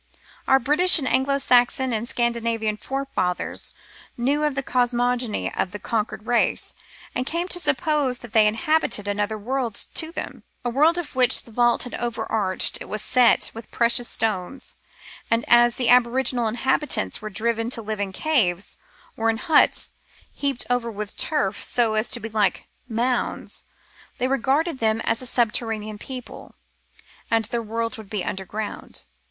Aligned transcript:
Our 0.47 0.57
British 0.57 0.97
and 0.97 1.07
Anglo 1.07 1.37
Saxon 1.37 1.93
and 1.93 2.07
Scandi 2.07 2.41
navian 2.41 2.81
forefathers 2.83 3.71
knew 4.17 4.43
of 4.43 4.55
the 4.55 4.63
cosmogony 4.63 5.53
of 5.53 5.69
the 5.73 5.77
conquered 5.77 6.25
race, 6.25 6.73
and 7.13 7.23
came 7.27 7.47
to 7.49 7.59
suppose 7.59 8.17
that 8.25 8.33
they 8.33 8.47
inhabited 8.47 9.07
another 9.07 9.37
world 9.37 9.75
to 9.93 10.11
them, 10.11 10.41
a 10.65 10.71
world 10.71 10.97
of 10.97 11.15
which 11.15 11.43
the 11.43 11.51
vault 11.51 11.83
that 11.83 11.93
overarched 11.99 12.79
it 12.81 12.89
was 12.89 13.03
set 13.03 13.51
with 13.53 13.69
precious 13.69 14.09
stones; 14.09 14.73
and 15.29 15.45
as 15.47 15.75
the 15.75 15.89
aboriginal 15.89 16.47
inhabitants 16.47 17.21
were 17.21 17.29
driven 17.29 17.69
to 17.69 17.83
live 17.83 17.99
in 17.99 18.11
caves, 18.11 18.79
or 19.15 19.29
in 19.29 19.37
huts 19.37 19.91
heaped 20.33 20.65
over 20.67 20.91
with 20.91 21.15
turf 21.15 21.63
so 21.63 21.93
as 21.93 22.09
to 22.09 22.19
be 22.19 22.27
like 22.29 22.67
mounds, 22.89 23.65
they 24.17 24.27
regarded 24.27 24.79
them 24.79 24.99
as 25.01 25.21
a 25.21 25.27
sub 25.27 25.53
terranean 25.53 25.99
people, 25.99 26.55
and 27.29 27.45
their 27.45 27.61
world 27.61 27.93
to 27.93 28.03
be 28.03 28.25
underground. 28.25 29.05